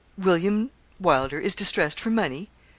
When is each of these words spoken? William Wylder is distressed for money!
William 0.17 0.71
Wylder 0.99 1.39
is 1.39 1.53
distressed 1.53 1.99
for 1.99 2.09
money! 2.09 2.49